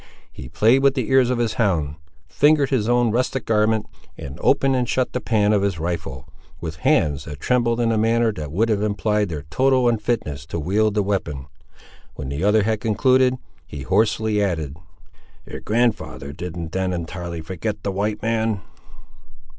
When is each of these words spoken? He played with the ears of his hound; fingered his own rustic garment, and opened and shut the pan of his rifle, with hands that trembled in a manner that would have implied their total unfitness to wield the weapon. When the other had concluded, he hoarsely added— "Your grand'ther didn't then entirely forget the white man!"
He 0.31 0.49
played 0.49 0.81
with 0.81 0.95
the 0.95 1.11
ears 1.11 1.29
of 1.29 1.37
his 1.37 1.53
hound; 1.61 1.95
fingered 2.27 2.71
his 2.71 2.89
own 2.89 3.11
rustic 3.11 3.45
garment, 3.45 3.85
and 4.17 4.39
opened 4.41 4.75
and 4.75 4.89
shut 4.89 5.13
the 5.13 5.21
pan 5.21 5.53
of 5.53 5.61
his 5.61 5.77
rifle, 5.77 6.27
with 6.59 6.77
hands 6.77 7.25
that 7.25 7.39
trembled 7.39 7.79
in 7.79 7.91
a 7.91 7.99
manner 7.99 8.31
that 8.33 8.51
would 8.51 8.67
have 8.69 8.81
implied 8.81 9.29
their 9.29 9.43
total 9.51 9.87
unfitness 9.87 10.47
to 10.47 10.59
wield 10.59 10.95
the 10.95 11.03
weapon. 11.03 11.45
When 12.15 12.29
the 12.29 12.43
other 12.43 12.63
had 12.63 12.81
concluded, 12.81 13.37
he 13.67 13.83
hoarsely 13.83 14.41
added— 14.41 14.75
"Your 15.45 15.61
grand'ther 15.61 16.33
didn't 16.33 16.71
then 16.71 16.93
entirely 16.93 17.41
forget 17.41 17.83
the 17.83 17.91
white 17.91 18.23
man!" 18.23 18.61